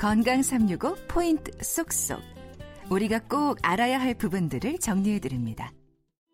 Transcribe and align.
건강 0.00 0.40
365 0.40 0.96
포인트 1.08 1.52
쏙쏙. 1.60 2.22
우리가 2.88 3.20
꼭 3.28 3.58
알아야 3.62 4.00
할 4.00 4.14
부분들을 4.14 4.78
정리해 4.78 5.18
드립니다. 5.18 5.72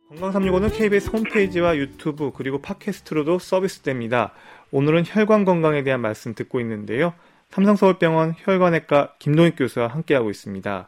건강 0.08 0.30
365는 0.30 0.72
KBS 0.72 1.10
홈페이지와 1.10 1.76
유튜브 1.76 2.30
그리고 2.32 2.62
팟캐스트로도 2.62 3.40
서비스됩니다. 3.40 4.32
오늘은 4.70 5.02
혈관 5.04 5.44
건강에 5.44 5.82
대한 5.82 6.00
말씀 6.00 6.32
듣고 6.32 6.60
있는데요. 6.60 7.12
삼성서울병원 7.50 8.36
혈관외과 8.38 9.14
김동익 9.18 9.56
교수와 9.58 9.88
함께하고 9.88 10.30
있습니다. 10.30 10.86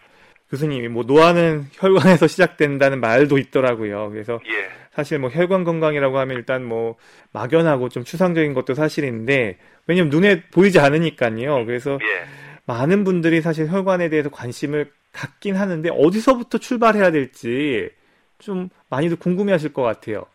교수님이 0.48 0.86
뭐 0.86 1.02
노화는 1.02 1.66
혈관에서 1.72 2.29
시작된다는 2.29 3.00
말도 3.00 3.39
있더라고요. 3.39 4.08
그래서 4.11 4.39
예. 4.46 4.68
사실 4.92 5.18
뭐 5.18 5.31
혈관 5.31 5.64
건강이라고 5.64 6.17
하면 6.17 6.36
일단 6.36 6.64
뭐 6.64 6.95
막연하고 7.32 7.89
좀 7.89 8.04
추상적인 8.04 8.54
것도 8.54 8.75
사실인데 8.75 9.58
왜냐면 9.89 10.11
눈에 10.11 10.45
보이지 10.53 10.79
않으니까요. 10.79 11.67
그래서 11.67 11.98
예. 12.00 12.47
많은 12.68 13.03
분들이 13.04 13.40
사실 13.40 13.67
혈관에 13.67 14.08
대해서 14.11 14.31
관심을 14.31 14.93
갖긴 15.13 15.57
하는데 15.57 15.89
어디서부터 15.90 16.59
출발해야 16.59 17.11
될지 17.11 17.90
좀 18.39 18.68
많이들 18.90 19.18
궁금해하실 19.18 19.72
것 19.72 19.82
같아요. 19.82 20.26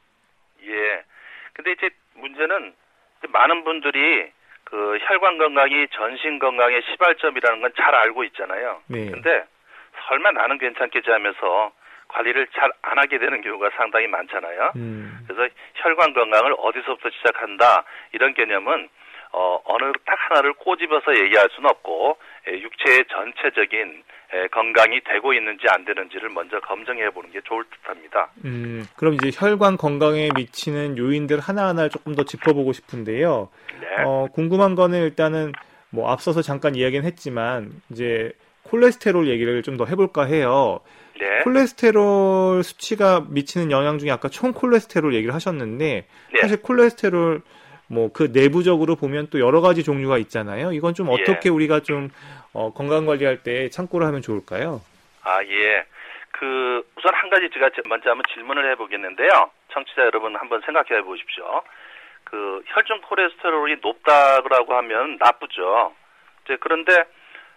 예. 0.65 1.03
근데 1.53 1.71
이제 1.73 1.89
문제는 2.15 2.73
많은 3.29 3.63
분들이 3.63 4.31
그 4.63 4.97
혈관 5.01 5.37
건강이 5.37 5.87
전신 5.91 6.39
건강의 6.39 6.81
시발점이라는 6.91 7.61
건 7.61 7.71
잘 7.77 7.93
알고 7.93 8.23
있잖아요. 8.25 8.81
네. 8.87 9.11
근데 9.11 9.45
설마 10.07 10.31
나는 10.31 10.57
괜찮겠지 10.57 11.09
하면서 11.11 11.71
관리를 12.07 12.47
잘 12.55 12.71
안 12.81 12.97
하게 12.99 13.17
되는 13.17 13.41
경우가 13.41 13.69
상당히 13.77 14.07
많잖아요. 14.07 14.71
음, 14.75 15.17
그래서 15.27 15.51
혈관 15.75 16.13
건강을 16.13 16.53
어디서부터 16.57 17.09
시작한다 17.09 17.83
이런 18.11 18.33
개념은 18.33 18.89
어, 19.33 19.59
어느 19.65 19.91
딱 20.05 20.15
하나를 20.29 20.53
꼬집어서 20.53 21.17
얘기할 21.23 21.49
수는 21.55 21.69
없고 21.69 22.17
에, 22.47 22.59
육체의 22.61 23.05
전체적인 23.11 24.03
에, 24.33 24.47
건강이 24.47 25.01
되고 25.05 25.33
있는지 25.33 25.65
안 25.69 25.83
되는지를 25.85 26.29
먼저 26.29 26.59
검증해 26.59 27.09
보는 27.09 27.31
게 27.31 27.41
좋을 27.43 27.63
듯합니다. 27.71 28.29
음, 28.45 28.85
그럼 28.95 29.15
이제 29.15 29.31
혈관 29.33 29.77
건강에 29.77 30.29
미치는 30.35 30.97
요인들 30.97 31.39
하나하나를 31.39 31.89
조금 31.89 32.15
더 32.15 32.23
짚어보고 32.23 32.73
싶은데요. 32.73 33.49
네. 33.81 34.03
어, 34.05 34.27
궁금한 34.33 34.75
거는 34.75 35.01
일단은 35.01 35.51
뭐 35.89 36.11
앞서서 36.11 36.41
잠깐 36.41 36.75
이야기는 36.75 37.05
했지만 37.05 37.71
이제 37.91 38.31
콜레스테롤 38.63 39.27
얘기를 39.27 39.61
좀 39.63 39.77
더 39.77 39.85
해볼까 39.85 40.25
해요. 40.25 40.79
네. 41.19 41.39
콜레스테롤 41.43 42.63
수치가 42.63 43.23
미치는 43.29 43.71
영향 43.71 43.97
중에 43.99 44.09
아까 44.11 44.29
총 44.29 44.53
콜레스테롤 44.53 45.13
얘기를 45.15 45.33
하셨는데 45.33 46.05
네. 46.33 46.41
사실 46.41 46.61
콜레스테롤 46.61 47.41
뭐 47.93 48.09
그 48.13 48.29
내부적으로 48.33 48.95
보면 48.95 49.27
또 49.31 49.39
여러 49.39 49.61
가지 49.61 49.83
종류가 49.83 50.17
있잖아요. 50.19 50.71
이건 50.73 50.93
좀 50.93 51.07
예. 51.07 51.13
어떻게 51.13 51.49
우리가 51.49 51.79
좀 51.81 52.09
어, 52.53 52.71
건강 52.73 53.05
관리할 53.05 53.43
때 53.43 53.69
참고를 53.69 54.05
하면 54.07 54.21
좋을까요? 54.21 54.81
아, 55.23 55.43
예. 55.43 55.85
그, 56.31 56.85
우선 56.97 57.13
한 57.13 57.29
가지 57.29 57.49
제가 57.53 57.69
먼저 57.87 58.09
한번 58.09 58.23
질문을 58.33 58.69
해보겠는데요. 58.71 59.51
청취자 59.71 60.03
여러분 60.03 60.35
한번 60.35 60.61
생각해 60.65 61.01
보십시오. 61.03 61.61
그, 62.25 62.61
혈중 62.67 63.01
콜레스테롤이 63.01 63.77
높다고 63.81 64.75
하면 64.75 65.17
나쁘죠. 65.19 65.93
이제 66.45 66.57
그런데, 66.59 67.05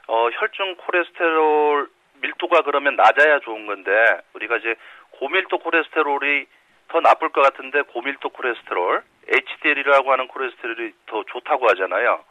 어, 0.07 0.29
혈중 0.33 0.77
콜레스테롤 0.77 1.89
밀도가 2.21 2.63
그러면 2.63 2.97
낮아야 2.97 3.41
좋은 3.41 3.67
건데, 3.67 3.91
우리가 4.35 4.57
이제 4.59 4.75
고밀도 5.11 5.59
콜레스테롤이 5.59 6.47
더 6.89 7.01
나쁠 7.01 7.31
것 7.31 7.43
같은데, 7.43 7.83
고밀도 7.83 8.31
콜레스테롤, 8.31 9.03
HDL이라고 9.29 10.13
하는 10.13 10.29
콜레스테롤이 10.29 10.93
더 11.07 11.25
좋다고 11.25 11.69
하잖아요. 11.71 12.25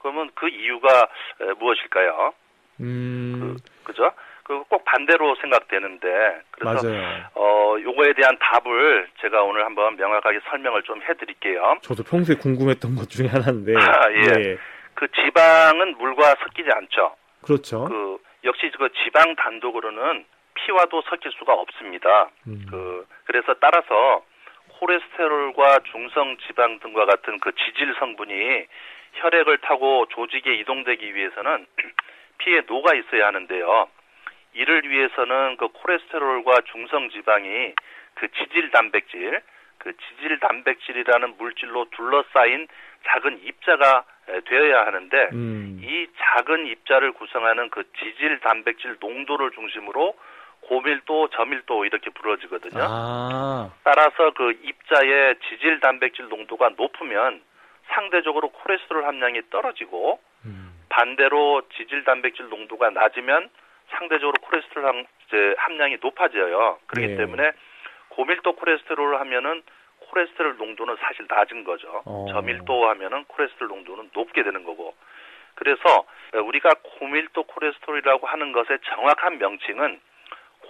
그러면 0.00 0.30
그 0.34 0.48
이유가 0.48 1.08
에, 1.40 1.52
무엇일까요? 1.58 2.32
음, 2.80 3.56
그죠? 3.84 4.12
그 4.50 4.64
꼭 4.68 4.84
반대로 4.84 5.36
생각되는데 5.36 6.42
그래서 6.50 6.88
맞아요. 6.88 7.24
어 7.34 7.76
요거에 7.80 8.14
대한 8.14 8.36
답을 8.40 9.08
제가 9.20 9.42
오늘 9.44 9.64
한번 9.64 9.94
명확하게 9.96 10.40
설명을 10.50 10.82
좀 10.82 11.00
해드릴게요. 11.02 11.78
저도 11.82 12.02
평소에 12.02 12.34
궁금했던 12.34 12.96
것 12.96 13.08
중에 13.08 13.28
하나인데. 13.28 13.74
아, 13.78 14.10
예. 14.12 14.58
그 14.94 15.06
지방은 15.12 15.96
물과 15.98 16.34
섞이지 16.42 16.68
않죠. 16.72 17.14
그렇죠. 17.42 17.84
그 17.84 18.18
역시 18.42 18.70
그 18.76 18.88
지방 19.04 19.36
단독으로는 19.36 20.24
피와도 20.54 21.02
섞일 21.02 21.30
수가 21.38 21.54
없습니다. 21.54 22.30
음, 22.48 22.66
그 22.68 23.06
그래서 23.24 23.54
따라서 23.60 24.24
콜레스테롤과 24.80 25.80
중성 25.90 26.38
지방 26.46 26.78
등과 26.80 27.04
같은 27.04 27.38
그 27.40 27.52
지질 27.54 27.94
성분이 27.98 28.66
혈액을 29.14 29.58
타고 29.58 30.06
조직에 30.06 30.54
이동되기 30.54 31.14
위해서는 31.14 31.66
피에 32.38 32.62
녹아 32.66 32.94
있어야 32.94 33.26
하는데요. 33.26 33.88
이를 34.54 34.88
위해서는 34.88 35.56
그 35.58 35.68
콜레스테롤과 35.68 36.62
중성 36.72 37.10
지방이 37.10 37.74
그 38.14 38.28
지질 38.32 38.70
단백질, 38.70 39.40
그 39.78 39.92
지질 39.96 40.38
단백질이라는 40.40 41.36
물질로 41.36 41.86
둘러싸인 41.90 42.66
작은 43.06 43.40
입자가 43.44 44.04
에, 44.28 44.40
되어야 44.40 44.86
하는데 44.86 45.28
음, 45.32 45.80
이 45.82 46.06
작은 46.18 46.66
입자를 46.66 47.12
구성하는 47.12 47.70
그 47.70 47.84
지질 47.98 48.40
단백질 48.40 48.96
농도를 48.98 49.50
중심으로 49.52 50.14
고밀도, 50.70 51.30
저밀도 51.30 51.84
이렇게 51.84 52.10
부러지거든요. 52.10 52.80
아, 52.80 53.72
따라서 53.82 54.30
그 54.36 54.52
입자의 54.62 55.34
지질 55.48 55.80
단백질 55.80 56.28
농도가 56.28 56.70
높으면 56.76 57.42
상대적으로 57.88 58.50
콜레스테롤 58.50 59.04
함량이 59.04 59.50
떨어지고 59.50 60.20
음, 60.44 60.72
반대로 60.88 61.62
지질 61.76 62.04
단백질 62.04 62.48
농도가 62.48 62.88
낮으면 62.90 63.50
상대적으로 63.90 64.34
콜레스테롤 64.42 64.86
함, 64.86 65.04
함량이 65.58 65.98
높아져요. 66.00 66.78
그렇기 66.86 67.08
네. 67.08 67.16
때문에 67.16 67.50
고밀도 68.10 68.54
콜레스테롤을 68.54 69.18
하면은 69.18 69.64
콜레스테롤 69.98 70.56
농도는 70.56 70.96
사실 71.00 71.26
낮은 71.28 71.64
거죠. 71.64 72.02
어. 72.04 72.26
저밀도 72.30 72.88
하면은 72.90 73.24
콜레스테롤 73.24 73.68
농도는 73.68 74.10
높게 74.14 74.44
되는 74.44 74.62
거고. 74.62 74.94
그래서 75.56 76.06
우리가 76.32 76.70
고밀도 77.00 77.42
콜레스테롤이라고 77.42 78.28
하는 78.28 78.52
것의 78.52 78.78
정확한 78.84 79.38
명칭은 79.38 80.00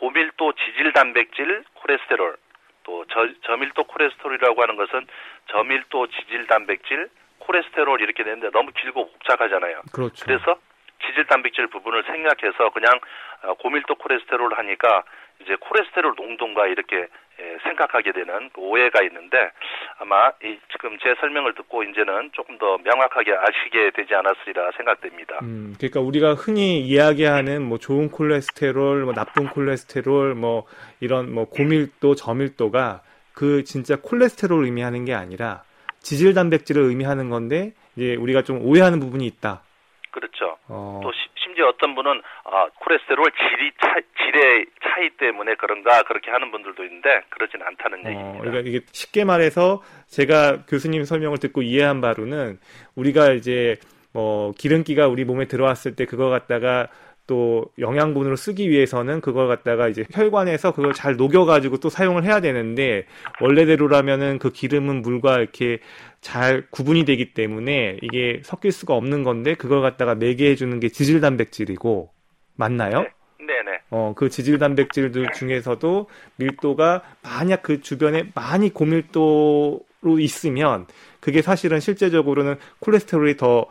고밀도 0.00 0.54
지질 0.54 0.92
단백질 0.94 1.62
콜레스테롤 1.74 2.36
또 2.84 3.04
저, 3.10 3.28
저밀도 3.42 3.84
콜레스테롤이라고 3.84 4.62
하는 4.62 4.76
것은 4.76 5.06
저밀도 5.50 6.06
지질 6.06 6.46
단백질 6.46 7.10
콜레스테롤 7.38 8.00
이렇게 8.00 8.24
되는데 8.24 8.50
너무 8.50 8.72
길고 8.72 9.12
복잡하잖아요. 9.12 9.82
그렇죠. 9.92 10.24
그래서 10.24 10.58
지질 11.04 11.26
단백질 11.26 11.66
부분을 11.66 12.02
생략해서 12.04 12.70
그냥 12.70 12.98
어, 13.42 13.54
고밀도 13.54 13.96
콜레스테롤 13.96 14.54
하니까 14.54 15.04
이제 15.42 15.56
콜레스테롤 15.60 16.14
농도인가 16.16 16.66
이렇게 16.66 16.96
예, 16.96 17.08
생각하게 17.62 18.12
되는 18.12 18.50
그 18.52 18.60
오해가 18.60 19.02
있는데 19.02 19.50
아마 19.98 20.30
이 20.42 20.58
지금 20.72 20.98
제 21.02 21.14
설명을 21.20 21.54
듣고 21.54 21.82
이제는 21.84 22.30
조금 22.32 22.58
더 22.58 22.78
명확하게 22.78 23.32
아시게 23.32 23.90
되지 23.94 24.14
않았으리라 24.14 24.70
생각됩니다. 24.76 25.38
음, 25.42 25.74
그러니까 25.78 26.00
우리가 26.00 26.34
흔히 26.34 26.80
이야기하는 26.80 27.62
뭐 27.62 27.78
좋은 27.78 28.10
콜레스테롤, 28.10 29.04
뭐 29.04 29.14
나쁜 29.14 29.48
콜레스테롤, 29.48 30.34
뭐 30.34 30.64
이런 31.00 31.32
뭐 31.32 31.46
고밀도, 31.48 32.14
저밀도가 32.14 33.02
그 33.34 33.64
진짜 33.64 33.96
콜레스테롤을 34.00 34.64
의미하는 34.66 35.04
게 35.04 35.14
아니라 35.14 35.62
지질 36.00 36.34
단백질을 36.34 36.82
의미하는 36.82 37.30
건데 37.30 37.72
이제 37.96 38.14
우리가 38.16 38.42
좀 38.42 38.62
오해하는 38.62 39.00
부분이 39.00 39.26
있다. 39.26 39.62
그렇죠. 40.10 40.56
어, 40.68 41.00
또 41.02 41.12
시- 41.12 41.28
심지어 41.42 41.68
어떤 41.68 41.94
분은 41.94 42.22
아, 42.52 42.68
콜레스테롤 42.80 43.30
질이 43.30 43.70
차, 43.80 43.94
질의 44.18 44.66
차이 44.82 45.10
때문에 45.10 45.54
그런가 45.54 46.02
그렇게 46.02 46.30
하는 46.32 46.50
분들도 46.50 46.84
있는데 46.84 47.22
그러진 47.28 47.62
않다는 47.62 48.06
어, 48.06 48.10
얘기입니다. 48.10 48.40
그러니까 48.40 48.68
이게 48.68 48.80
쉽게 48.92 49.24
말해서 49.24 49.82
제가 50.08 50.64
교수님 50.66 51.04
설명을 51.04 51.38
듣고 51.38 51.62
이해한 51.62 52.00
바로는 52.00 52.58
우리가 52.96 53.32
이제 53.32 53.78
뭐 54.12 54.52
기름기가 54.58 55.06
우리 55.06 55.24
몸에 55.24 55.46
들어왔을 55.46 55.94
때 55.94 56.06
그거 56.06 56.28
갖다가 56.28 56.88
또 57.28 57.66
영양분으로 57.78 58.34
쓰기 58.34 58.68
위해서는 58.68 59.20
그걸 59.20 59.46
갖다가 59.46 59.86
이제 59.86 60.04
혈관에서 60.12 60.72
그걸 60.72 60.92
잘 60.94 61.14
녹여가지고 61.14 61.76
또 61.76 61.88
사용을 61.88 62.24
해야 62.24 62.40
되는데 62.40 63.06
원래대로라면은 63.40 64.40
그 64.40 64.50
기름은 64.50 65.02
물과 65.02 65.38
이렇게 65.38 65.78
잘 66.20 66.66
구분이 66.70 67.04
되기 67.04 67.32
때문에 67.32 67.98
이게 68.02 68.40
섞일 68.42 68.72
수가 68.72 68.94
없는 68.96 69.22
건데 69.22 69.54
그걸 69.54 69.80
갖다가 69.80 70.16
매개해 70.16 70.56
주는 70.56 70.80
게 70.80 70.88
지질 70.88 71.20
단백질이고 71.20 72.10
맞나요? 72.60 73.00
네. 73.00 73.10
네네. 73.46 73.80
어, 73.90 74.12
그 74.14 74.28
지질 74.28 74.58
단백질들 74.58 75.32
중에서도 75.32 76.08
밀도가 76.36 77.02
만약 77.22 77.62
그 77.62 77.80
주변에 77.80 78.30
많이 78.34 78.68
고밀도로 78.72 80.18
있으면 80.18 80.86
그게 81.20 81.40
사실은 81.40 81.80
실제적으로는 81.80 82.56
콜레스테롤이 82.80 83.36
더 83.38 83.66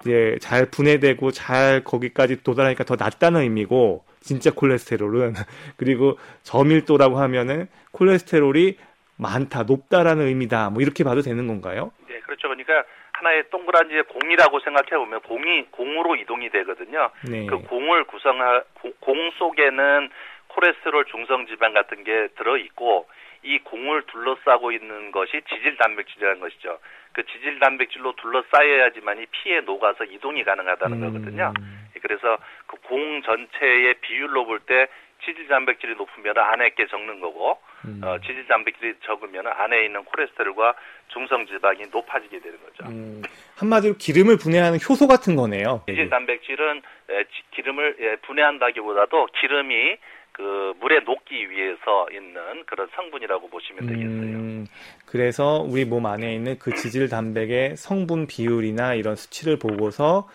이제 0.00 0.38
잘 0.40 0.66
분해되고 0.66 1.30
잘 1.30 1.84
거기까지 1.84 2.42
도달하니까 2.42 2.84
더 2.84 2.96
낫다는 2.96 3.42
의미고 3.42 4.04
진짜 4.20 4.50
콜레스테롤은 4.50 5.34
그리고 5.76 6.18
저밀도라고 6.42 7.18
하면은 7.18 7.68
콜레스테롤이 7.92 8.78
많다, 9.16 9.64
높다라는 9.64 10.26
의미다. 10.26 10.70
뭐 10.70 10.82
이렇게 10.82 11.04
봐도 11.04 11.20
되는 11.20 11.46
건가요? 11.46 11.92
네, 12.08 12.18
그렇죠. 12.20 12.48
그러니까 12.48 12.82
하나의 13.22 13.44
동그라지의 13.50 14.02
공이라고 14.04 14.58
생각해 14.60 14.90
보면 14.98 15.20
공이 15.20 15.66
공으로 15.70 16.16
이동이 16.16 16.50
되거든요. 16.50 17.10
네. 17.30 17.46
그 17.46 17.58
공을 17.62 18.04
구성할 18.04 18.64
고- 18.74 18.92
공 19.00 19.30
속에는 19.38 20.10
콜레스테롤 20.48 21.04
중성 21.06 21.46
지방 21.46 21.72
같은 21.72 22.02
게 22.04 22.28
들어 22.36 22.56
있고 22.56 23.08
이 23.44 23.58
공을 23.60 24.02
둘러싸고 24.08 24.72
있는 24.72 25.10
것이 25.12 25.40
지질 25.48 25.76
단백질이라는 25.76 26.40
것이죠. 26.40 26.78
그 27.12 27.24
지질 27.26 27.58
단백질로 27.60 28.12
둘러싸여야지만 28.16 29.20
이 29.20 29.26
피에 29.30 29.60
녹아서 29.60 30.04
이동이 30.04 30.44
가능하다는 30.44 31.00
거거든요. 31.00 31.52
음. 31.58 31.88
그래서 32.02 32.38
그 32.66 32.76
공 32.82 33.22
전체의 33.22 33.94
비율로 34.00 34.44
볼 34.46 34.60
때 34.66 34.88
지질 35.24 35.46
단백질이 35.48 35.94
높으면 35.94 36.36
안에 36.36 36.70
게 36.70 36.86
적는 36.86 37.20
거고 37.20 37.58
음. 37.84 38.00
어, 38.04 38.18
지질 38.20 38.46
단백질이 38.48 38.94
적으면 39.04 39.46
안에 39.46 39.84
있는 39.84 40.04
콜레스테롤과 40.04 40.74
중성 41.08 41.46
지방이 41.46 41.82
높아지게 41.92 42.40
되는 42.40 42.58
거죠. 42.62 42.90
음, 42.90 43.22
한마디로 43.56 43.94
기름을 43.98 44.36
분해하는 44.38 44.78
효소 44.78 45.06
같은 45.06 45.36
거네요. 45.36 45.82
지질 45.88 46.08
단백질은 46.10 46.82
에, 47.10 47.24
지- 47.24 47.42
기름을 47.54 47.96
예, 48.00 48.16
분해한다기보다도 48.26 49.28
기름이 49.40 49.96
그 50.32 50.72
물에 50.80 51.00
녹기 51.00 51.50
위해서 51.50 52.06
있는 52.10 52.64
그런 52.64 52.88
성분이라고 52.96 53.48
보시면 53.50 53.86
되겠어요. 53.86 54.08
음, 54.08 54.66
그래서 55.06 55.58
우리 55.58 55.84
몸 55.84 56.06
안에 56.06 56.34
있는 56.34 56.58
그 56.58 56.74
지질 56.74 57.08
단백의 57.10 57.76
성분 57.76 58.26
비율이나 58.26 58.94
이런 58.94 59.14
수치를 59.14 59.58
보고서 59.58 60.28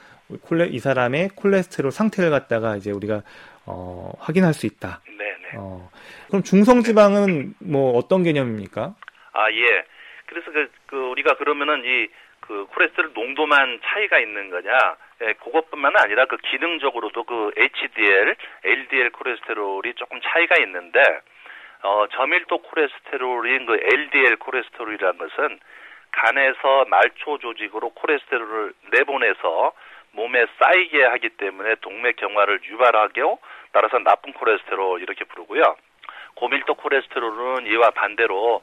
콜레, 0.44 0.68
이 0.68 0.78
사람의 0.80 1.30
콜레스테롤 1.36 1.92
상태를 1.92 2.30
갖다가 2.30 2.76
이제 2.76 2.92
우리가 2.92 3.24
어, 3.68 4.12
확인할 4.20 4.54
수 4.54 4.66
있다. 4.66 5.02
네네. 5.06 5.58
어, 5.58 5.90
그럼 6.28 6.44
중성 6.44 6.82
지방은 6.82 7.54
뭐 7.60 7.98
어떤 7.98 8.24
개념입니까? 8.24 8.96
아 9.34 9.52
예. 9.52 9.86
그래서 10.26 10.52
그, 10.52 10.72
그 10.88 10.98
우리가 10.98 11.36
그러면은 11.38 11.84
이 11.86 12.08
그 12.48 12.66
콜레스테롤 12.68 13.12
농도만 13.14 13.80
차이가 13.84 14.20
있는 14.20 14.50
거냐? 14.50 14.72
예, 15.22 15.34
그것뿐만 15.34 15.98
아니라 15.98 16.26
그 16.26 16.38
기능적으로도 16.38 17.24
그 17.26 17.52
HDL, 17.58 18.36
LDL 18.64 19.12
콜레스테롤이 19.12 19.94
조금 19.96 20.20
차이가 20.24 20.56
있는데 20.64 21.02
어, 21.84 22.08
저밀도 22.12 22.60
콜레스테롤인 22.60 23.66
그 23.66 23.80
LDL 23.82 24.38
콜레스테롤이라는 24.38 25.18
것은 25.18 25.60
간에서 26.12 26.86
말초 26.86 27.38
조직으로 27.40 27.90
콜레스테롤을 27.90 28.74
내보내서 28.92 29.74
몸에 30.18 30.46
쌓이게 30.60 31.04
하기 31.04 31.30
때문에 31.38 31.76
동맥 31.82 32.16
경화를 32.18 32.60
유발하고 32.64 33.40
따라서 33.72 34.00
나쁜 34.00 34.34
콜레스테롤 34.34 35.02
이렇게 35.02 35.24
부르고요. 35.26 35.62
고밀도 36.36 36.74
콜레스테롤은 36.74 37.68
이와 37.68 37.92
반대로 37.92 38.62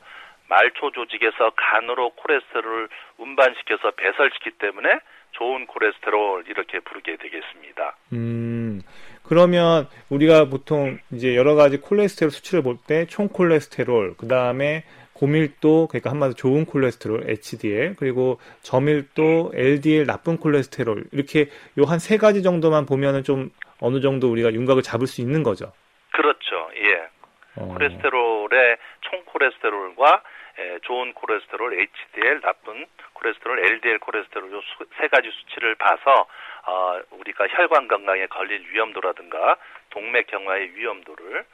말초 0.48 0.90
조직에서 0.90 1.52
간으로 1.56 2.10
콜레스테롤을 2.10 2.88
운반시켜서 3.18 3.92
배설시키기 3.92 4.58
때문에 4.58 4.98
좋은 5.32 5.66
콜레스테롤 5.66 6.44
이렇게 6.48 6.80
부르게 6.80 7.16
되겠습니다. 7.16 7.96
음, 8.12 8.82
그러면 9.22 9.88
우리가 10.10 10.46
보통 10.46 10.98
이제 11.12 11.34
여러 11.36 11.54
가지 11.54 11.78
콜레스테롤 11.80 12.30
수치를 12.32 12.62
볼 12.62 12.78
때 12.86 13.06
총 13.06 13.28
콜레스테롤, 13.28 14.14
그 14.18 14.26
다음에 14.28 14.84
고밀도, 15.14 15.88
그러니까 15.88 16.10
한마디로 16.10 16.34
좋은 16.34 16.64
콜레스테롤, 16.66 17.30
HDL, 17.30 17.94
그리고 17.96 18.38
저밀도, 18.62 19.52
LDL, 19.54 20.06
나쁜 20.06 20.36
콜레스테롤, 20.38 21.04
이렇게 21.12 21.48
요 21.78 21.84
한 21.86 21.98
세 21.98 22.16
가지 22.18 22.42
정도만 22.42 22.84
보면은 22.86 23.22
좀 23.22 23.50
어느 23.80 24.00
정도 24.00 24.30
우리가 24.30 24.52
윤곽을 24.52 24.82
잡을 24.82 25.06
수 25.06 25.20
있는 25.20 25.42
거죠. 25.42 25.72
그렇죠. 26.12 26.70
예. 26.76 27.08
어, 27.56 27.68
콜레스테롤의 27.74 28.76
총 29.02 29.22
콜레스테롤과 29.26 30.22
에, 30.58 30.78
좋은 30.82 31.12
콜레스테롤, 31.14 31.74
HDL, 31.80 32.40
나쁜 32.40 32.86
콜레스테롤, 33.14 33.58
LDL 33.66 33.98
콜레스테롤 33.98 34.52
요 34.52 34.60
수- 34.60 34.86
세 35.00 35.08
가지 35.08 35.28
수치를 35.30 35.74
봐서 35.76 36.26
어, 36.66 37.00
우리가 37.10 37.46
혈관 37.48 37.88
건강에 37.88 38.26
걸릴 38.26 38.64
위험도라든가 38.72 39.56
동맥 39.90 40.26
경화의 40.28 40.74
위험도를 40.76 41.40
에, 41.40 41.44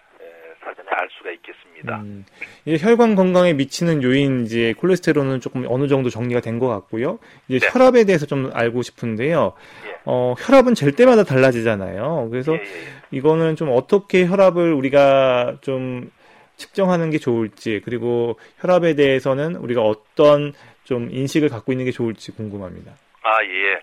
사전에 0.62 0.88
알 0.90 1.08
수가 1.18 1.30
있겠습니다. 1.32 2.00
음, 2.00 2.24
이제 2.64 2.84
혈관 2.84 3.14
건강에 3.14 3.52
미치는 3.54 4.02
요인 4.02 4.44
이제 4.44 4.74
콜레스테롤은 4.74 5.40
조금 5.40 5.64
어느 5.68 5.88
정도 5.88 6.10
정리가 6.10 6.40
된 6.40 6.58
것 6.60 6.68
같고요. 6.68 7.18
이제 7.48 7.58
네. 7.58 7.72
혈압에 7.72 8.04
대해서 8.04 8.26
좀 8.26 8.50
알고 8.52 8.82
싶은데요. 8.82 9.54
예. 9.86 9.96
어, 10.04 10.34
혈압은 10.38 10.74
잴 10.74 10.92
때마다 10.92 11.24
달라지잖아요. 11.24 12.28
그래서 12.30 12.52
예, 12.52 12.58
예, 12.58 12.62
예. 12.62 12.86
이거는 13.12 13.56
좀 13.56 13.70
어떻게 13.72 14.26
혈압을 14.26 14.72
우리가 14.74 15.56
좀 15.62 16.10
측정하는 16.56 17.08
게 17.10 17.16
좋을지 17.18 17.80
그리고 17.84 18.38
혈압에 18.58 18.94
대해서는 18.94 19.56
우리가 19.56 19.80
어떤 19.80 20.52
좀 20.84 21.08
인식을 21.10 21.48
갖고 21.48 21.72
있는 21.72 21.86
게 21.86 21.90
좋을지 21.92 22.32
궁금합니다. 22.32 22.92
아, 23.22 23.42
예. 23.44 23.80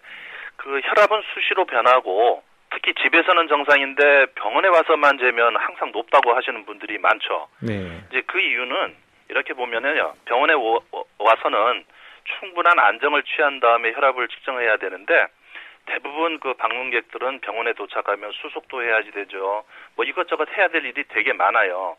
그 0.57 0.79
혈압은 0.83 1.21
수시로 1.33 1.65
변하고 1.65 2.43
특히 2.69 2.93
집에서는 2.95 3.47
정상인데 3.47 4.27
병원에 4.35 4.67
와서만 4.67 5.17
재면 5.17 5.55
항상 5.55 5.91
높다고 5.91 6.33
하시는 6.35 6.65
분들이 6.65 6.97
많죠. 6.97 7.47
네. 7.61 8.01
이제 8.09 8.21
그 8.25 8.39
이유는 8.39 8.95
이렇게 9.29 9.53
보면은요. 9.53 10.13
병원에 10.25 10.53
오- 10.53 10.81
오- 10.91 11.05
와서는 11.17 11.85
충분한 12.39 12.77
안정을 12.77 13.23
취한 13.23 13.59
다음에 13.59 13.93
혈압을 13.93 14.27
측정해야 14.27 14.77
되는데 14.77 15.27
대부분 15.85 16.39
그 16.39 16.53
방문객들은 16.55 17.39
병원에 17.39 17.71
도착하면 17.73 18.31
수속도 18.33 18.83
해야지 18.83 19.11
되죠. 19.11 19.63
뭐 19.95 20.03
이것저것 20.03 20.47
해야 20.57 20.67
될 20.67 20.85
일이 20.85 21.03
되게 21.07 21.31
많아요. 21.31 21.95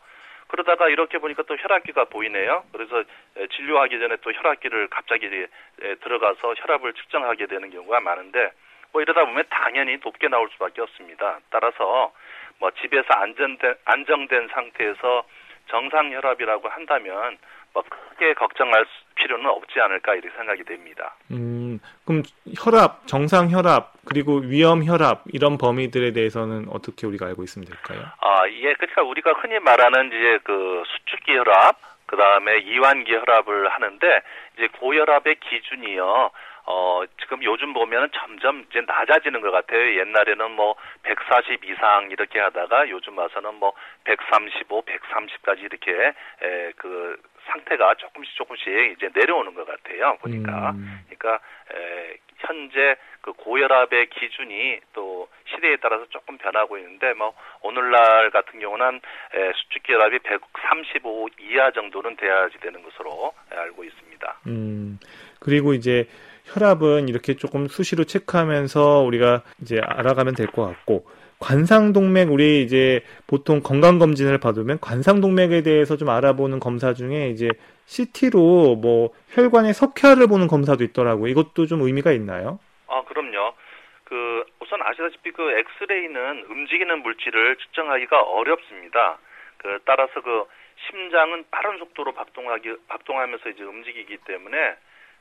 그러다가 0.47 0.87
이렇게 0.89 1.17
보니까 1.19 1.43
또 1.43 1.55
혈압기가 1.57 2.05
보이네요. 2.05 2.63
그래서 2.71 2.99
에, 3.37 3.47
진료하기 3.47 3.99
전에 3.99 4.17
또 4.21 4.31
혈압기를 4.31 4.87
갑자기 4.89 5.25
에, 5.27 5.95
들어가서 5.95 6.53
혈압을 6.57 6.93
측정하게 6.93 7.47
되는 7.47 7.69
경우가 7.71 7.99
많은데 8.01 8.51
뭐 8.91 9.01
이러다 9.01 9.25
보면 9.25 9.43
당연히 9.49 9.97
높게 10.03 10.27
나올 10.27 10.49
수밖에 10.53 10.81
없습니다. 10.81 11.39
따라서 11.49 12.11
뭐 12.59 12.71
집에서 12.81 13.07
안전된 13.13 13.75
안정된 13.85 14.49
상태에서 14.53 15.23
정상 15.69 16.11
혈압이라고 16.11 16.67
한다면 16.69 17.37
뭐 17.73 17.83
크게 17.83 18.33
걱정할 18.33 18.85
수- 18.85 19.09
필요는 19.15 19.45
없지 19.47 19.79
않을까 19.81 20.15
이렇게 20.15 20.35
생각이 20.35 20.63
됩니다. 20.63 21.13
음, 21.31 21.79
그럼 22.05 22.23
혈압, 22.57 23.05
정상 23.05 23.51
혈압, 23.51 23.91
그리고 24.07 24.37
위험 24.37 24.83
혈압 24.83 25.23
이런 25.33 25.57
범위들에 25.57 26.11
대해서는 26.13 26.67
어떻게 26.71 27.05
우리가 27.05 27.27
알고 27.27 27.43
있으면 27.43 27.67
될까요? 27.67 28.07
아, 28.21 28.47
예, 28.49 28.73
그러니까 28.73 29.03
우리가 29.03 29.33
흔히 29.33 29.59
말하는 29.59 30.07
이제 30.07 30.39
그 30.45 30.83
수축기 30.87 31.37
혈압, 31.37 31.77
그 32.07 32.15
다음에 32.15 32.57
이완기 32.59 33.13
혈압을 33.13 33.69
하는데 33.69 34.21
이제 34.57 34.67
고혈압의 34.79 35.35
기준이요. 35.41 36.31
어, 36.71 37.01
지금 37.19 37.43
요즘 37.43 37.73
보면은 37.73 38.09
점점 38.13 38.63
이제 38.69 38.79
낮아지는 38.81 39.41
것 39.41 39.49
같아요. 39.49 39.99
옛날에는 39.99 40.51
뭐 40.51 40.75
140 41.01 41.65
이상 41.65 42.11
이렇게 42.11 42.39
하다가 42.39 42.89
요즘 42.89 43.17
와서는 43.17 43.55
뭐 43.55 43.73
135, 44.03 44.83
130까지 44.83 45.63
이렇게 45.63 45.91
에, 45.91 46.71
그 46.77 47.19
상태가 47.47 47.95
조금씩 47.95 48.35
조금씩 48.35 48.67
이제 48.95 49.09
내려오는 49.15 49.55
것 49.55 49.65
같아요. 49.65 50.17
보니까. 50.21 50.69
음, 50.75 51.01
그러니까 51.09 51.43
에, 51.73 52.17
현재 52.37 52.95
그 53.21 53.33
고혈압의 53.33 54.09
기준이 54.11 54.79
또 54.93 55.27
시대에 55.47 55.77
따라서 55.77 56.05
조금 56.09 56.37
변하고 56.37 56.77
있는데 56.77 57.13
뭐 57.13 57.33
오늘날 57.61 58.29
같은 58.29 58.59
경우는 58.59 59.01
에, 59.33 59.51
수축기 59.55 59.91
혈압이 59.91 60.19
135 60.19 61.29
이하 61.39 61.71
정도는 61.71 62.15
돼야지 62.15 62.59
되는 62.59 62.83
것으로 62.83 63.33
알고 63.49 63.83
있습니다. 63.83 64.39
음, 64.45 64.99
그리고 65.39 65.73
이제 65.73 66.07
혈압은 66.53 67.07
이렇게 67.09 67.35
조금 67.35 67.67
수시로 67.67 68.03
체크하면서 68.03 69.01
우리가 69.01 69.43
이제 69.61 69.79
알아가면 69.83 70.35
될 70.35 70.47
것 70.47 70.65
같고, 70.65 71.05
관상동맥, 71.39 72.31
우리 72.31 72.63
이제 72.63 73.01
보통 73.27 73.61
건강 73.61 73.97
검진을 73.97 74.39
받으면 74.39 74.79
관상동맥에 74.81 75.61
대해서 75.63 75.95
좀 75.95 76.09
알아보는 76.09 76.59
검사 76.59 76.93
중에 76.93 77.29
이제 77.29 77.49
CT로 77.85 78.75
뭐 78.75 79.11
혈관의 79.29 79.73
석회화를 79.73 80.27
보는 80.27 80.47
검사도 80.47 80.83
있더라고요. 80.83 81.27
이것도 81.31 81.65
좀 81.65 81.81
의미가 81.81 82.11
있나요? 82.11 82.59
아 82.87 83.03
그럼요. 83.03 83.53
그 84.03 84.43
우선 84.59 84.81
아시다시피 84.81 85.31
그 85.31 85.49
엑스레이는 85.59 86.45
움직이는 86.49 87.01
물질을 87.03 87.55
측정하기가 87.57 88.21
어렵습니다. 88.21 89.17
그 89.57 89.79
따라서 89.85 90.21
그 90.21 90.43
심장은 90.89 91.45
빠른 91.51 91.77
속도로 91.77 92.13
박동하기 92.13 92.73
박동하면서 92.87 93.49
이제 93.49 93.63
움직이기 93.63 94.17
때문에 94.25 94.75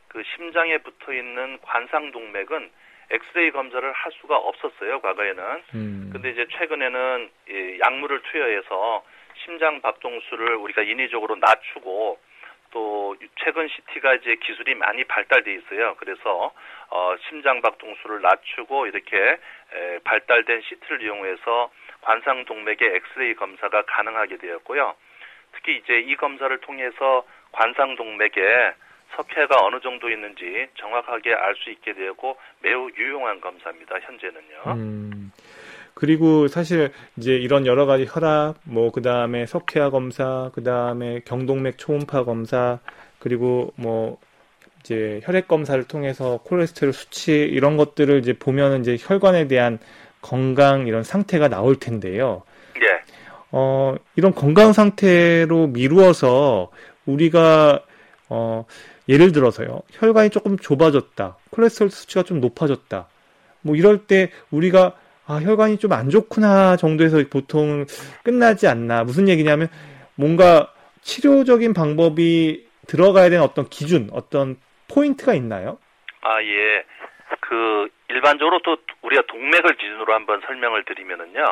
그 0.09 0.23
심장에 0.37 0.79
붙어 0.79 1.13
있는 1.13 1.59
관상동맥은 1.63 2.71
엑스레이 3.11 3.51
검사를 3.53 3.91
할 3.91 4.13
수가 4.21 4.37
없었어요 4.37 5.01
과거에는. 5.01 5.63
음, 5.75 6.11
근데 6.13 6.31
이제 6.31 6.47
최근에는 6.51 7.31
이 7.49 7.79
약물을 7.81 8.23
투여해서 8.23 9.05
심장 9.45 9.81
박동수를 9.81 10.57
우리가 10.57 10.83
인위적으로 10.83 11.37
낮추고 11.37 12.19
또 12.71 13.17
최근 13.37 13.67
CT가 13.69 14.15
이제 14.15 14.35
기술이 14.37 14.75
많이 14.75 15.05
발달돼 15.05 15.55
있어요. 15.55 15.95
그래서 15.99 16.53
어 16.91 17.15
심장 17.29 17.63
박동수를 17.63 18.21
낮추고 18.21 18.87
이렇게 18.87 19.39
에, 19.73 19.99
발달된 20.05 20.63
CT를 20.63 21.03
이용해서 21.03 21.71
관상 22.03 22.45
동맥의 22.45 22.97
엑스레이 22.97 23.35
검사가 23.35 23.83
가능하게 23.83 24.37
되었고요. 24.37 24.95
특히 25.53 25.77
이제 25.77 25.99
이 26.01 26.15
검사를 26.17 26.57
통해서 26.59 27.27
관상 27.53 27.97
동맥에 27.97 28.75
석회가 29.17 29.57
어느 29.65 29.81
정도 29.81 30.09
있는지 30.11 30.69
정확하게 30.79 31.35
알 31.35 31.55
수 31.57 31.71
있게 31.71 31.95
되고 31.95 32.37
매우 32.61 32.89
유용한 32.97 33.41
검사입니다. 33.41 33.97
현재는요. 34.01 34.75
음. 34.77 35.33
그리고 35.95 36.47
사실 36.47 36.93
이제 37.17 37.35
이런 37.35 37.67
여러 37.67 37.85
가지 37.85 38.07
혈압, 38.09 38.57
뭐 38.63 38.93
그다음에 38.93 39.47
석회화 39.47 39.91
검사, 39.91 40.51
그다음에 40.55 41.21
경동맥 41.25 41.77
초음파 41.77 42.23
검사, 42.23 42.79
그리고 43.19 43.73
뭐 43.75 44.19
이제 44.81 45.21
혈액 45.25 45.49
검사를 45.49 45.83
통해서 45.85 46.39
콜레스테롤 46.45 46.93
수치 46.93 47.33
이런 47.33 47.77
것들을 47.77 48.21
이제 48.21 48.33
보면은 48.33 48.83
이제 48.83 48.97
혈관에 49.01 49.49
대한 49.49 49.81
건강 50.23 50.87
이런 50.87 51.03
상태가 51.03 51.49
나올 51.49 51.77
텐데요. 51.81 52.43
예. 52.81 53.01
어, 53.51 53.97
이런 54.15 54.33
건강 54.35 54.73
상태로 54.73 55.69
미루어서 55.69 56.71
우리가 57.07 57.83
어, 58.29 58.65
예를 59.09 59.33
들어서요. 59.33 59.83
혈관이 59.93 60.31
조금 60.31 60.57
좁아졌다. 60.59 61.37
콜레스테롤 61.51 61.91
수치가 61.91 62.23
좀 62.23 62.41
높아졌다. 62.41 63.09
뭐 63.63 63.77
이럴 63.77 64.07
때 64.07 64.31
우리가 64.51 64.95
아, 65.27 65.35
혈관이 65.43 65.79
좀 65.79 65.93
안 65.93 66.09
좋구나 66.11 66.77
정도에서 66.77 67.23
보통 67.31 67.85
끝나지 68.23 68.67
않나. 68.67 69.05
무슨 69.05 69.29
얘기냐면 69.29 69.69
뭔가 70.15 70.73
치료적인 71.03 71.75
방법이 71.75 72.67
들어가야 72.87 73.29
되는 73.29 73.45
어떤 73.45 73.69
기준, 73.69 74.09
어떤 74.13 74.57
포인트가 74.93 75.35
있나요? 75.35 75.79
아, 76.23 76.43
예. 76.43 76.85
그, 77.41 77.89
일반적으로 78.09 78.61
또 78.65 78.79
우리가 79.03 79.23
동맥을 79.29 79.77
기준으로 79.77 80.15
한번 80.15 80.41
설명을 80.47 80.85
드리면은요, 80.85 81.45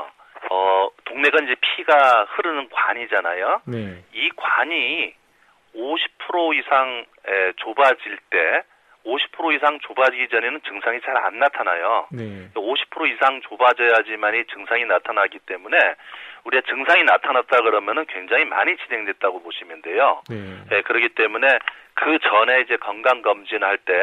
어, 0.50 0.88
동맥은 1.04 1.44
이제 1.44 1.54
피가 1.60 2.24
흐르는 2.30 2.68
관이잖아요. 2.70 3.60
네. 3.66 4.02
이 4.14 4.30
관이 4.36 5.12
50% 5.76 6.58
이상 6.58 7.04
에, 7.28 7.52
좁아질 7.56 8.18
때, 8.30 8.62
50% 9.04 9.54
이상 9.54 9.78
좁아지기 9.80 10.28
전에는 10.28 10.60
증상이 10.66 11.00
잘 11.02 11.16
안 11.16 11.38
나타나요. 11.38 12.06
네. 12.10 12.48
50% 12.54 13.14
이상 13.14 13.40
좁아져야지만이 13.42 14.44
증상이 14.46 14.84
나타나기 14.84 15.38
때문에 15.40 15.78
우리가 16.44 16.62
증상이 16.68 17.04
나타났다 17.04 17.62
그러면은 17.62 18.04
굉장히 18.06 18.44
많이 18.44 18.76
진행됐다고 18.76 19.42
보시면 19.42 19.82
돼요. 19.82 20.22
네. 20.28 20.36
예, 20.72 20.82
그렇기 20.82 21.10
때문에 21.10 21.46
그 21.94 22.18
전에 22.18 22.60
이제 22.62 22.76
건강 22.76 23.22
검진할 23.22 23.78
때 23.78 24.02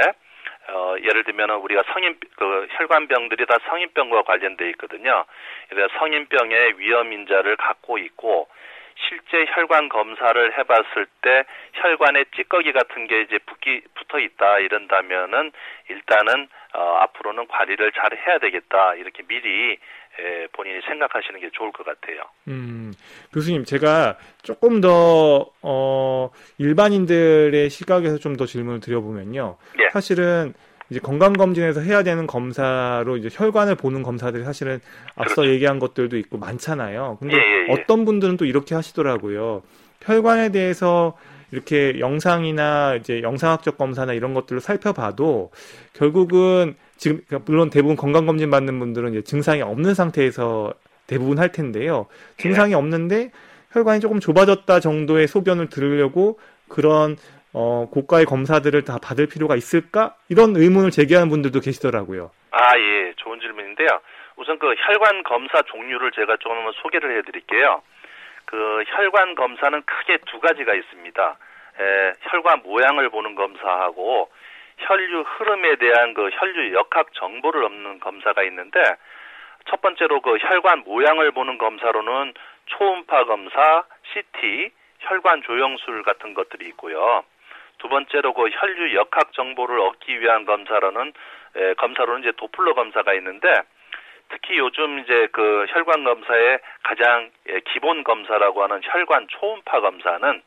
어, 0.70 0.96
예를 1.02 1.24
들면은 1.26 1.56
우리가 1.56 1.84
성인 1.94 2.18
그 2.38 2.68
혈관병들이 2.72 3.46
다 3.46 3.58
성인병과 3.68 4.24
관련돼 4.24 4.70
있거든요. 4.72 5.26
그래서 5.70 5.90
성인병의 5.98 6.80
위험 6.80 7.12
인자를 7.12 7.58
갖고 7.58 7.98
있고 7.98 8.48
실제 8.96 9.46
혈관 9.54 9.90
검사를 9.90 10.58
해봤을 10.58 11.08
때 11.22 11.44
혈관에 11.74 12.26
찌꺼기 12.36 12.72
같은 12.72 13.08
게 13.08 13.22
이제 13.22 13.40
붙기 13.46 13.82
붙어 13.96 14.20
있다 14.20 14.60
이런다면은 14.60 15.52
일단은 15.90 16.48
어, 16.76 16.98
앞으로는 17.02 17.48
관리를 17.48 17.92
잘 17.92 18.18
해야 18.18 18.40
되겠다 18.40 18.96
이렇게 18.96 19.24
미리 19.28 19.78
에, 20.20 20.48
본인이 20.54 20.80
생각하시는 20.88 21.40
게 21.40 21.50
좋을 21.54 21.72
것 21.72 21.84
같아요. 21.86 22.22
음, 22.48 22.94
교수님, 23.34 23.64
제가 23.66 24.18
조금 24.44 24.80
더, 24.80 25.48
어, 25.64 26.30
일반인들의 26.60 27.70
시각에서 27.70 28.18
좀 28.20 28.38
더 28.38 28.46
질문을 28.46 28.80
드려보면요. 28.80 29.58
예. 29.80 29.90
사실은 29.90 30.54
이제 30.90 31.00
건강검진에서 31.00 31.82
해야 31.82 32.04
되는 32.04 32.28
검사로 32.28 33.18
이제 33.18 33.30
혈관을 33.32 33.76
보는 33.76 34.04
검사들이 34.04 34.44
사실은 34.44 34.80
앞서 35.16 35.36
그렇죠. 35.36 35.52
얘기한 35.54 35.80
것들도 35.80 36.18
있고 36.18 36.38
많잖아요. 36.38 37.18
근데 37.20 37.36
예, 37.36 37.40
예, 37.40 37.68
예. 37.70 37.74
어떤 37.74 38.06
분들은 38.06 38.38
또 38.38 38.46
이렇게 38.46 38.76
하시더라고요. 38.76 39.64
혈관에 40.02 40.50
대해서 40.50 41.16
이렇게 41.52 42.00
영상이나 42.00 42.96
이제 42.96 43.22
영상학적 43.22 43.78
검사나 43.78 44.14
이런 44.14 44.34
것들로 44.34 44.60
살펴봐도 44.60 45.52
결국은 45.94 46.76
지금 46.98 47.22
물론 47.46 47.70
대부분 47.70 47.96
건강검진 47.96 48.50
받는 48.50 48.80
분들은 48.80 49.12
이제 49.12 49.22
증상이 49.22 49.62
없는 49.62 49.94
상태에서 49.94 50.74
대부분 51.06 51.38
할 51.38 51.52
텐데요. 51.52 52.08
증상이 52.38 52.74
없는데 52.74 53.32
혈관이 53.72 54.00
조금 54.00 54.20
좁아졌다 54.20 54.80
정도의 54.80 55.28
소변을 55.28 55.70
들으려고 55.70 56.40
그런 56.68 57.18
어, 57.54 57.88
고가의 57.92 58.26
검사들을 58.26 58.84
다 58.84 58.98
받을 59.02 59.28
필요가 59.28 59.56
있을까? 59.56 60.16
이런 60.28 60.56
의문을 60.56 60.90
제기하는 60.90 61.30
분들도 61.30 61.60
계시더라고요. 61.60 62.32
아, 62.52 62.78
예, 62.78 63.14
좋은 63.18 63.40
질문인데요. 63.40 63.88
우선 64.36 64.58
그 64.58 64.74
혈관 64.74 65.24
검사 65.24 65.62
종류를 65.62 66.12
제가 66.12 66.38
조금 66.38 66.72
소개를 66.82 67.18
해드릴게요. 67.18 67.82
그 68.46 68.84
혈관 68.88 69.36
검사는 69.36 69.82
크게 69.84 70.18
두 70.26 70.40
가지가 70.40 70.74
있습니다. 70.74 71.38
에, 71.80 72.14
혈관 72.22 72.62
모양을 72.64 73.10
보는 73.10 73.36
검사하고 73.36 74.30
혈류 74.78 75.22
흐름에 75.22 75.76
대한 75.76 76.14
그 76.14 76.30
혈류 76.34 76.74
역학 76.74 77.14
정보를 77.14 77.64
얻는 77.64 78.00
검사가 78.00 78.44
있는데 78.44 78.82
첫 79.70 79.82
번째로 79.82 80.22
그 80.22 80.38
혈관 80.38 80.80
모양을 80.80 81.32
보는 81.32 81.58
검사로는 81.58 82.34
초음파 82.66 83.26
검사, 83.26 83.84
CT, 84.12 84.72
혈관 85.00 85.44
조영술 85.44 86.04
같은 86.04 86.34
것들이 86.34 86.68
있고요. 86.70 87.24
두 87.80 87.90
번째로 87.90 88.34
그 88.34 88.50
혈류 88.50 88.96
역학 88.96 89.34
정보를 89.34 89.80
얻기 89.80 90.22
위한 90.22 90.46
검사로는 90.46 91.14
에, 91.56 91.74
검사로는 91.76 92.22
이제 92.22 92.32
도플러 92.38 92.74
검사가 92.74 93.14
있는데 93.16 93.54
특히 94.30 94.58
요즘 94.58 95.00
이제 95.00 95.28
그 95.32 95.66
혈관 95.70 96.04
검사의 96.04 96.60
가장 96.84 97.30
예, 97.50 97.60
기본 97.72 98.04
검사라고 98.04 98.64
하는 98.64 98.82
혈관 98.84 99.28
초음파 99.30 99.82
검사는 99.82 100.42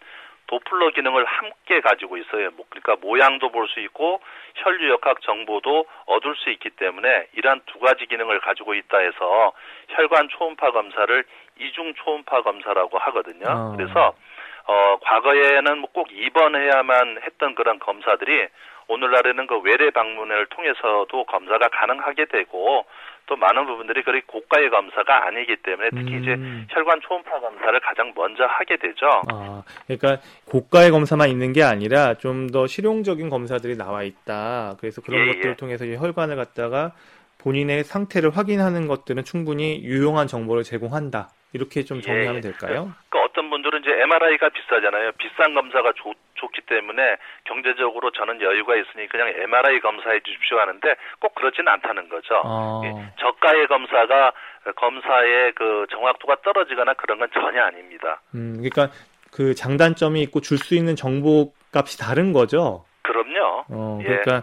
도플러 0.49 0.90
기능을 0.90 1.25
함께 1.25 1.80
가지고 1.80 2.16
있어요. 2.16 2.50
뭐 2.52 2.66
그러니까 2.71 2.97
모양도 3.00 3.50
볼 3.50 3.66
수 3.68 3.80
있고 3.80 4.21
혈류 4.54 4.88
역학 4.90 5.21
정보도 5.23 5.87
얻을 6.06 6.35
수 6.37 6.50
있기 6.50 6.71
때문에 6.71 7.26
이러한 7.35 7.61
두 7.66 7.78
가지 7.80 8.06
기능을 8.06 8.40
가지고 8.40 8.75
있다 8.75 8.99
해서 8.99 9.52
혈관 9.88 10.28
초음파 10.28 10.71
검사를 10.71 11.25
이중 11.59 11.95
초음파 11.95 12.42
검사라고 12.42 12.99
하거든요. 12.99 13.45
아. 13.49 13.75
그래서 13.76 14.14
어 14.68 14.99
과거에는 15.02 15.78
뭐꼭 15.78 16.08
입원해야만 16.12 17.20
했던 17.25 17.54
그런 17.54 17.78
검사들이 17.78 18.49
오늘날에는 18.88 19.46
그 19.46 19.58
외래 19.61 19.90
방문을 19.90 20.46
통해서도 20.46 21.25
검사가 21.25 21.68
가능하게 21.68 22.26
되고 22.26 22.85
또 23.26 23.35
많은 23.37 23.66
부분들이 23.66 24.02
그리 24.04 24.20
고가의 24.20 24.70
검사가 24.70 25.26
아니기 25.26 25.56
때문에 25.56 25.90
특히 25.90 26.18
이제 26.23 26.35
음. 26.35 26.66
혈관 26.70 27.00
초음파 27.00 27.40
검사를 27.40 27.80
가장 27.80 28.12
먼저 28.14 28.44
하게 28.44 28.76
되죠. 28.76 29.06
아, 29.28 29.64
그러니까 29.87 30.23
고가의 30.49 30.92
검사만 30.92 31.28
있는 31.28 31.52
게 31.52 31.62
아니라 31.64 32.14
좀 32.14 32.46
더 32.52 32.66
실용적인 32.66 33.28
검사들이 33.28 33.76
나와 33.76 34.02
있다. 34.02 34.76
그래서 34.78 35.02
그런 35.02 35.23
예, 35.23 35.32
것들을 35.32 35.50
예. 35.50 35.56
통해서 35.56 35.85
이 35.85 35.96
혈관을 35.96 36.37
갖다가 36.37 36.92
본인의 37.42 37.85
상태를 37.85 38.30
확인하는 38.30 38.87
것들은 38.87 39.25
충분히 39.25 39.82
유용한 39.82 40.26
정보를 40.26 40.62
제공한다. 40.62 41.30
이렇게 41.52 41.82
좀 41.82 41.99
예, 41.99 42.02
정리하면 42.02 42.37
예. 42.37 42.40
될까요? 42.40 42.92
그 43.08 43.18
어떤 43.18 43.46
분들은 43.66 43.80
이제 43.80 43.90
MRI가 44.02 44.49
비싸잖아요. 44.50 45.12
비싼 45.18 45.54
검사가 45.54 45.92
좋, 45.96 46.14
좋기 46.35 46.62
때문에 46.62 47.16
경제적으로 47.44 48.11
저는 48.12 48.40
여유가 48.40 48.76
있으니 48.76 49.08
그냥 49.08 49.28
MRI 49.28 49.80
검사해 49.80 50.20
주십시오 50.20 50.58
하는데 50.58 50.94
꼭 51.20 51.35
그렇지는 51.35 51.68
않다는 51.73 52.08
거죠. 52.08 52.40
아, 52.44 52.82
예, 52.85 53.12
저가의 53.18 53.66
검사가 53.66 54.32
검사의 54.76 55.52
그 55.54 55.87
정확도가 55.90 56.37
떨어지거나 56.42 56.94
그런 56.94 57.18
건 57.18 57.28
전혀 57.32 57.62
아닙니다. 57.62 58.20
음, 58.35 58.56
그러니까 58.58 58.94
그 59.32 59.54
장단점이 59.54 60.23
있고 60.23 60.40
줄 60.40 60.58
수 60.58 60.75
있는 60.75 60.96
정보 60.96 61.52
값이 61.75 61.99
다른 61.99 62.32
거죠. 62.32 62.85
그럼요. 63.02 63.64
어, 63.68 63.99
예. 64.02 64.06
그러니까 64.06 64.42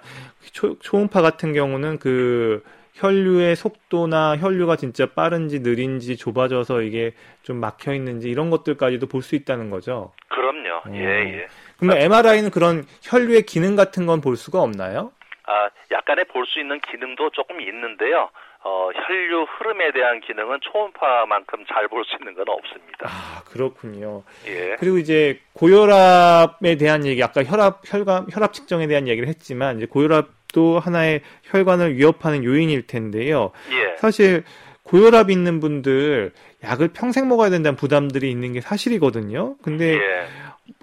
초, 0.54 0.78
초음파 0.80 1.22
같은 1.22 1.54
경우는 1.54 2.00
그 2.00 2.64
혈류의 2.94 3.56
속도나 3.56 4.38
혈류가 4.38 4.76
진짜 4.76 5.08
빠른지 5.08 5.60
느린지 5.60 6.16
좁아져서 6.18 6.82
이게 6.84 7.14
좀 7.42 7.58
막혀 7.58 7.94
있는지 7.94 8.30
이런 8.30 8.50
것들까지도 8.50 9.08
볼 9.08 9.22
수 9.24 9.36
있다는 9.36 9.70
거죠. 9.70 10.12
그럼요. 10.30 10.76
어. 10.86 10.94
예, 10.94 11.00
예. 11.40 11.48
그러면 11.80 11.98
MRI는 12.02 12.52
그런 12.52 12.86
혈류의 13.02 13.44
기능 13.44 13.76
같은 13.76 14.06
건 14.06 14.22
볼 14.22 14.36
수가 14.38 14.62
없나요? 14.62 15.12
아, 15.46 15.70
약간의 15.92 16.26
볼 16.26 16.46
수 16.46 16.60
있는 16.60 16.80
기능도 16.82 17.32
조금 17.32 17.60
있는데요. 17.62 18.30
어, 18.66 18.90
혈류 18.94 19.44
흐름에 19.58 19.92
대한 19.92 20.22
기능은 20.22 20.60
초음파만큼 20.62 21.66
잘 21.68 21.88
볼 21.90 22.04
수 22.06 22.16
있는 22.20 22.34
건 22.34 22.46
없습니다. 22.48 23.08
아, 23.10 23.44
그렇군요. 23.46 24.24
예. 24.48 24.76
그리고 24.80 24.98
이제 24.98 25.40
고혈압에 25.54 26.76
대한 26.78 27.06
얘기, 27.06 27.22
아까 27.24 27.44
혈압, 27.44 27.82
혈관, 27.86 28.28
혈압 28.32 28.54
측정에 28.54 28.88
대한 28.88 29.08
얘기를 29.08 29.28
했지만, 29.28 29.78
이제 29.78 29.86
고혈압 29.86 30.28
도 30.54 30.80
하나의 30.80 31.22
혈관을 31.44 31.98
위협하는 31.98 32.46
요인일 32.46 32.88
텐데요. 32.88 33.52
예. 33.72 33.98
사실 33.98 34.44
고혈압 34.84 35.30
있는 35.30 35.60
분들 35.60 36.32
약을 36.64 36.90
평생 36.94 37.28
먹어야 37.28 37.50
된다는 37.50 37.76
부담들이 37.76 38.30
있는 38.30 38.54
게 38.54 38.62
사실이거든요. 38.62 39.56
근데 39.64 39.96
예. 39.96 40.28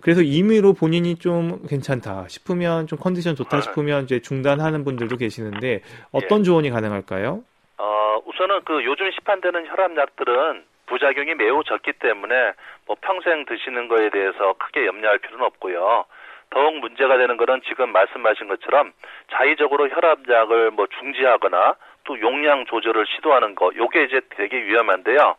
그래서 0.02 0.20
임의로 0.22 0.74
본인이 0.74 1.16
좀 1.16 1.62
괜찮다 1.68 2.26
싶으면 2.28 2.86
좀 2.86 2.98
컨디션 2.98 3.34
좋다 3.36 3.58
아. 3.58 3.60
싶으면 3.60 4.04
이제 4.04 4.20
중단하는 4.20 4.84
분들도 4.84 5.16
계시는데 5.16 5.68
예. 5.68 5.80
어떤 6.12 6.44
조언이 6.44 6.70
가능할까요? 6.70 7.42
어, 7.78 8.18
우선은 8.26 8.60
그 8.64 8.84
요즘 8.84 9.10
시판되는 9.12 9.66
혈압약들은 9.68 10.64
부작용이 10.86 11.34
매우 11.36 11.62
적기 11.64 11.92
때문에 11.92 12.52
뭐 12.86 12.96
평생 13.00 13.44
드시는 13.46 13.88
거에 13.88 14.10
대해서 14.10 14.54
크게 14.58 14.86
염려할 14.86 15.18
필요는 15.18 15.46
없고요. 15.46 16.04
더욱 16.50 16.78
문제가 16.78 17.16
되는 17.16 17.36
것은 17.36 17.62
지금 17.66 17.92
말씀하신 17.92 18.48
것처럼 18.48 18.92
자의적으로 19.32 19.88
혈압약을 19.88 20.72
뭐 20.72 20.86
중지하거나 20.98 21.76
또 22.04 22.20
용량 22.20 22.66
조절을 22.66 23.06
시도하는 23.06 23.54
거, 23.54 23.70
요게 23.74 24.04
이제 24.04 24.20
되게 24.30 24.62
위험한데요. 24.64 25.36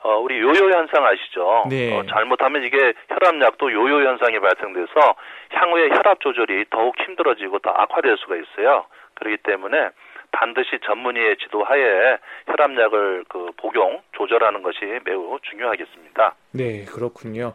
어, 0.00 0.16
우리 0.18 0.38
요요 0.38 0.70
현상 0.72 1.04
아시죠? 1.04 1.64
네. 1.68 1.96
어, 1.96 2.04
잘못하면 2.06 2.62
이게 2.62 2.92
혈압약도 3.08 3.72
요요 3.72 4.08
현상이 4.08 4.38
발생돼서 4.38 5.14
향후에 5.50 5.88
혈압 5.88 6.20
조절이 6.20 6.66
더욱 6.70 6.94
힘들어지고 7.00 7.58
더 7.60 7.70
악화될 7.70 8.16
수가 8.18 8.36
있어요. 8.36 8.86
그렇기 9.14 9.38
때문에 9.42 9.90
반드시 10.30 10.78
전문의의 10.84 11.36
지도하에 11.38 12.18
혈압약을 12.46 13.24
그 13.28 13.50
복용 13.56 14.00
조절하는 14.12 14.62
것이 14.62 14.78
매우 15.04 15.38
중요하겠습니다. 15.42 16.34
네, 16.52 16.84
그렇군요. 16.84 17.54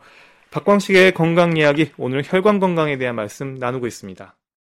박광식의 0.53 1.15
건강 1.15 1.57
이야기 1.57 1.91
오늘 1.98 2.22
혈관 2.24 2.60
건강에 2.60 3.00
대한 3.00 3.15
말씀 3.15 3.55
나누고 3.55 3.88
있습니다. 3.88 4.36